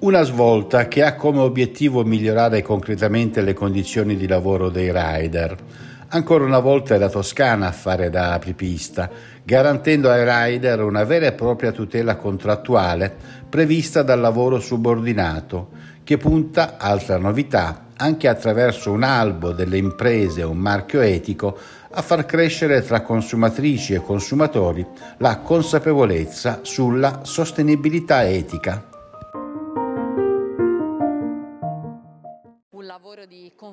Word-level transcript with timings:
Una 0.00 0.22
svolta 0.22 0.86
che 0.86 1.02
ha 1.02 1.16
come 1.16 1.40
obiettivo 1.40 2.04
migliorare 2.04 2.62
concretamente 2.62 3.40
le 3.40 3.52
condizioni 3.52 4.14
di 4.14 4.28
lavoro 4.28 4.68
dei 4.68 4.92
rider. 4.92 5.56
Ancora 6.10 6.44
una 6.44 6.60
volta 6.60 6.94
è 6.94 6.98
la 6.98 7.08
Toscana 7.08 7.66
a 7.66 7.72
fare 7.72 8.08
da 8.08 8.32
apripista, 8.32 9.10
garantendo 9.42 10.08
ai 10.08 10.52
rider 10.52 10.84
una 10.84 11.02
vera 11.02 11.26
e 11.26 11.32
propria 11.32 11.72
tutela 11.72 12.14
contrattuale 12.14 13.12
prevista 13.48 14.04
dal 14.04 14.20
lavoro 14.20 14.60
subordinato, 14.60 15.70
che 16.04 16.16
punta, 16.16 16.76
altra 16.78 17.18
novità, 17.18 17.86
anche 17.96 18.28
attraverso 18.28 18.92
un 18.92 19.02
albo 19.02 19.50
delle 19.50 19.78
imprese 19.78 20.42
e 20.42 20.44
un 20.44 20.58
marchio 20.58 21.00
etico, 21.00 21.58
a 21.90 22.02
far 22.02 22.24
crescere 22.24 22.82
tra 22.82 23.02
consumatrici 23.02 23.94
e 23.94 24.00
consumatori 24.00 24.86
la 25.16 25.38
consapevolezza 25.38 26.60
sulla 26.62 27.22
sostenibilità 27.24 28.28
etica. 28.28 28.90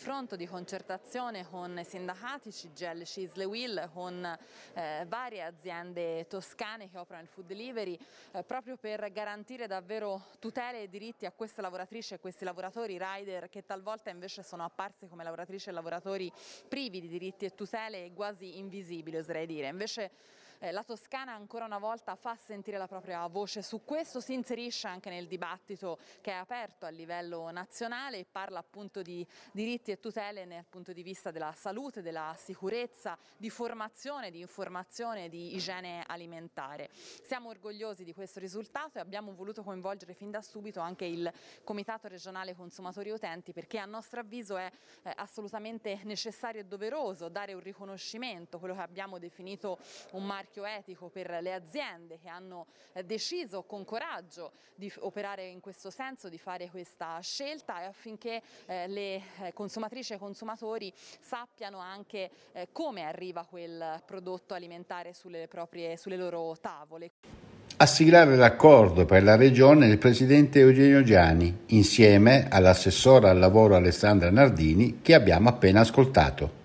Confronto, 0.00 0.34
di 0.34 0.46
concertazione 0.46 1.46
con 1.46 1.78
sindacati, 1.86 2.50
CGL, 2.50 3.04
Cisle 3.04 3.44
Will, 3.44 3.90
con 3.92 4.24
eh, 4.72 5.04
varie 5.06 5.42
aziende 5.42 6.26
toscane 6.26 6.88
che 6.88 6.96
operano 6.96 7.24
il 7.24 7.28
food 7.28 7.44
delivery, 7.44 7.98
eh, 8.32 8.42
proprio 8.42 8.78
per 8.78 9.12
garantire 9.12 9.66
davvero 9.66 10.28
tutele 10.38 10.84
e 10.84 10.88
diritti 10.88 11.26
a 11.26 11.32
queste 11.32 11.60
lavoratrici 11.60 12.14
e 12.14 12.18
questi 12.18 12.44
lavoratori 12.44 12.98
rider 12.98 13.50
che 13.50 13.66
talvolta 13.66 14.08
invece 14.08 14.42
sono 14.42 14.64
apparsi 14.64 15.06
come 15.06 15.22
lavoratrici 15.22 15.68
e 15.68 15.72
lavoratori 15.72 16.32
privi 16.66 17.02
di 17.02 17.08
diritti 17.08 17.44
e 17.44 17.54
tutele 17.54 18.06
e 18.06 18.12
quasi 18.14 18.56
invisibili 18.56 19.18
oserei 19.18 19.44
dire. 19.44 19.68
Invece 19.68 20.10
eh, 20.60 20.72
la 20.72 20.84
Toscana 20.84 21.32
ancora 21.32 21.64
una 21.64 21.78
volta 21.78 22.14
fa 22.14 22.36
sentire 22.36 22.76
la 22.76 22.86
propria 22.86 23.26
voce 23.26 23.62
su 23.62 23.82
questo, 23.84 24.20
si 24.20 24.34
inserisce 24.34 24.86
anche 24.86 25.08
nel 25.08 25.26
dibattito 25.26 25.98
che 26.20 26.32
è 26.32 26.34
aperto 26.34 26.84
a 26.86 26.90
livello 26.90 27.50
nazionale 27.50 28.18
e 28.18 28.26
parla 28.30 28.58
appunto 28.58 29.00
di 29.02 29.26
diritti 29.52 29.90
e 29.90 29.98
tutele 29.98 30.46
dal 30.46 30.64
punto 30.68 30.92
di 30.92 31.02
vista 31.02 31.30
della 31.30 31.52
salute, 31.56 32.02
della 32.02 32.34
sicurezza, 32.38 33.16
di 33.36 33.48
formazione, 33.48 34.30
di 34.30 34.40
informazione, 34.40 35.28
di 35.28 35.54
igiene 35.54 36.04
alimentare. 36.06 36.90
Siamo 36.92 37.48
orgogliosi 37.48 38.04
di 38.04 38.12
questo 38.12 38.38
risultato 38.38 38.98
e 38.98 39.00
abbiamo 39.00 39.32
voluto 39.32 39.62
coinvolgere 39.62 40.12
fin 40.12 40.30
da 40.30 40.42
subito 40.42 40.80
anche 40.80 41.06
il 41.06 41.32
Comitato 41.64 42.08
regionale 42.08 42.54
consumatori 42.54 43.08
e 43.08 43.12
utenti 43.12 43.52
perché 43.52 43.78
a 43.78 43.86
nostro 43.86 44.20
avviso 44.20 44.56
è 44.56 44.70
eh, 45.04 45.12
assolutamente 45.16 46.00
necessario 46.04 46.60
e 46.60 46.64
doveroso 46.64 47.28
dare 47.28 47.54
un 47.54 47.60
riconoscimento, 47.60 48.58
quello 48.58 48.74
che 48.74 48.80
abbiamo 48.80 49.18
definito 49.18 49.78
un 50.12 50.26
marchio 50.26 50.49
marchio 50.50 50.64
etico 50.64 51.08
per 51.08 51.38
le 51.40 51.52
aziende 51.54 52.18
che 52.20 52.28
hanno 52.28 52.66
eh, 52.92 53.04
deciso 53.04 53.62
con 53.62 53.84
coraggio 53.84 54.52
di 54.74 54.92
operare 55.00 55.46
in 55.46 55.60
questo 55.60 55.90
senso, 55.90 56.28
di 56.28 56.38
fare 56.38 56.68
questa 56.70 57.18
scelta 57.20 57.80
e 57.82 57.84
affinché 57.84 58.42
eh, 58.66 58.88
le 58.88 59.14
eh, 59.14 59.52
consumatrici 59.54 60.12
e 60.12 60.16
i 60.16 60.18
consumatori 60.18 60.92
sappiano 61.20 61.78
anche 61.78 62.30
come 62.72 63.04
arriva 63.04 63.44
quel 63.44 64.02
prodotto 64.04 64.54
alimentare 64.54 65.12
sulle, 65.14 65.46
proprie, 65.46 65.96
sulle 65.96 66.16
loro 66.16 66.56
tavole. 66.60 67.12
A 67.76 67.86
siglare 67.86 68.36
l'accordo 68.36 69.04
per 69.04 69.22
la 69.22 69.36
Regione 69.36 69.86
il 69.86 69.98
Presidente 69.98 70.60
Eugenio 70.60 71.02
Giani, 71.02 71.64
insieme 71.66 72.48
all'assessora 72.50 73.30
al 73.30 73.38
lavoro 73.38 73.76
Alessandra 73.76 74.30
Nardini, 74.30 74.98
che 75.00 75.14
abbiamo 75.14 75.48
appena 75.48 75.80
ascoltato. 75.80 76.59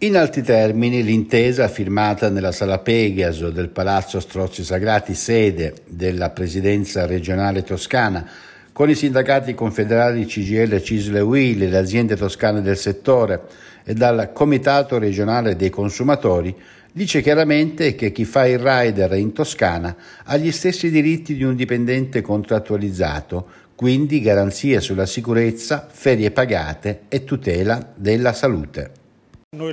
In 0.00 0.16
alti 0.16 0.42
termini, 0.42 1.02
l'intesa 1.02 1.66
firmata 1.66 2.28
nella 2.28 2.52
Sala 2.52 2.78
Pegaso 2.78 3.50
del 3.50 3.68
Palazzo 3.68 4.20
Strozzi 4.20 4.62
Sagrati, 4.62 5.12
sede 5.12 5.74
della 5.88 6.30
Presidenza 6.30 7.04
regionale 7.04 7.64
toscana, 7.64 8.24
con 8.70 8.88
i 8.88 8.94
sindacati 8.94 9.54
confederali 9.54 10.24
CGL, 10.24 10.80
Cisle 10.80 11.18
Will, 11.18 11.68
le 11.68 11.76
aziende 11.76 12.14
toscane 12.14 12.62
del 12.62 12.76
settore 12.76 13.42
e 13.82 13.92
dal 13.92 14.30
Comitato 14.32 14.98
regionale 14.98 15.56
dei 15.56 15.70
consumatori, 15.70 16.54
dice 16.92 17.20
chiaramente 17.20 17.96
che 17.96 18.12
chi 18.12 18.24
fa 18.24 18.46
il 18.46 18.60
rider 18.60 19.14
in 19.14 19.32
Toscana 19.32 19.96
ha 20.22 20.36
gli 20.36 20.52
stessi 20.52 20.92
diritti 20.92 21.34
di 21.34 21.42
un 21.42 21.56
dipendente 21.56 22.20
contrattualizzato, 22.20 23.48
quindi 23.74 24.20
garanzie 24.20 24.78
sulla 24.78 25.06
sicurezza, 25.06 25.88
ferie 25.90 26.30
pagate 26.30 27.00
e 27.08 27.24
tutela 27.24 27.94
della 27.96 28.32
salute. 28.32 29.06
Noi 29.56 29.72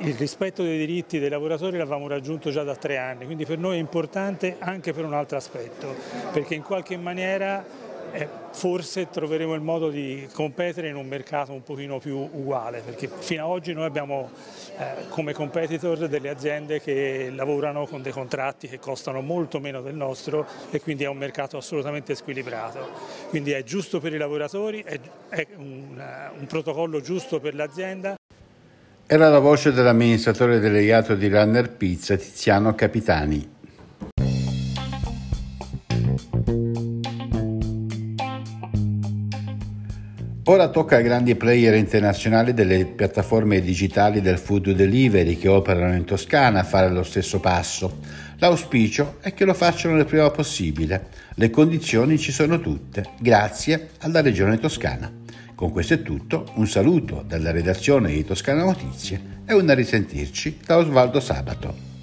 il 0.00 0.14
rispetto 0.16 0.62
dei 0.62 0.76
diritti 0.76 1.18
dei 1.18 1.30
lavoratori 1.30 1.78
l'avevamo 1.78 2.08
raggiunto 2.08 2.50
già 2.50 2.62
da 2.62 2.76
tre 2.76 2.98
anni, 2.98 3.24
quindi 3.24 3.46
per 3.46 3.56
noi 3.56 3.76
è 3.76 3.80
importante 3.80 4.56
anche 4.58 4.92
per 4.92 5.06
un 5.06 5.14
altro 5.14 5.38
aspetto, 5.38 5.94
perché 6.30 6.54
in 6.54 6.60
qualche 6.60 6.98
maniera 6.98 7.64
eh, 8.12 8.28
forse 8.50 9.08
troveremo 9.08 9.54
il 9.54 9.62
modo 9.62 9.88
di 9.88 10.28
competere 10.30 10.88
in 10.88 10.96
un 10.96 11.06
mercato 11.06 11.52
un 11.52 11.62
pochino 11.62 11.98
più 11.98 12.18
uguale, 12.18 12.80
perché 12.80 13.08
fino 13.08 13.44
ad 13.44 13.50
oggi 13.50 13.72
noi 13.72 13.86
abbiamo 13.86 14.30
eh, 14.76 15.08
come 15.08 15.32
competitor 15.32 16.06
delle 16.06 16.28
aziende 16.28 16.82
che 16.82 17.30
lavorano 17.34 17.86
con 17.86 18.02
dei 18.02 18.12
contratti 18.12 18.68
che 18.68 18.78
costano 18.78 19.22
molto 19.22 19.58
meno 19.58 19.80
del 19.80 19.94
nostro 19.94 20.46
e 20.70 20.82
quindi 20.82 21.04
è 21.04 21.08
un 21.08 21.16
mercato 21.16 21.56
assolutamente 21.56 22.14
squilibrato. 22.14 22.90
Quindi 23.30 23.52
è 23.52 23.62
giusto 23.62 24.00
per 24.00 24.12
i 24.12 24.18
lavoratori, 24.18 24.82
è, 24.82 25.00
è 25.30 25.46
un, 25.56 25.96
uh, 25.96 26.38
un 26.38 26.46
protocollo 26.46 27.00
giusto 27.00 27.40
per 27.40 27.54
l'azienda. 27.54 28.16
Era 29.06 29.28
la 29.28 29.38
voce 29.38 29.70
dell'amministratore 29.70 30.58
delegato 30.58 31.14
di 31.14 31.28
Runner 31.28 31.70
Pizza 31.70 32.16
Tiziano 32.16 32.74
Capitani. 32.74 33.52
Ora 40.44 40.68
tocca 40.68 40.96
ai 40.96 41.02
grandi 41.02 41.34
player 41.34 41.74
internazionali 41.74 42.54
delle 42.54 42.86
piattaforme 42.86 43.60
digitali 43.60 44.22
del 44.22 44.38
food 44.38 44.70
delivery 44.70 45.36
che 45.36 45.48
operano 45.48 45.94
in 45.94 46.04
Toscana 46.04 46.60
a 46.60 46.64
fare 46.64 46.90
lo 46.90 47.02
stesso 47.02 47.40
passo. 47.40 47.98
L'auspicio 48.38 49.18
è 49.20 49.34
che 49.34 49.44
lo 49.44 49.52
facciano 49.52 49.98
il 49.98 50.06
prima 50.06 50.30
possibile. 50.30 51.08
Le 51.34 51.50
condizioni 51.50 52.18
ci 52.18 52.32
sono 52.32 52.58
tutte, 52.58 53.04
grazie 53.20 53.90
alla 53.98 54.22
Regione 54.22 54.58
Toscana. 54.58 55.12
Con 55.54 55.70
questo 55.70 55.94
è 55.94 56.02
tutto, 56.02 56.50
un 56.54 56.66
saluto 56.66 57.24
dalla 57.26 57.52
redazione 57.52 58.12
di 58.12 58.24
Toscana 58.24 58.64
Notizie 58.64 59.42
e 59.46 59.54
un 59.54 59.72
risentirci 59.72 60.58
da 60.66 60.78
Osvaldo 60.78 61.20
Sabato. 61.20 61.93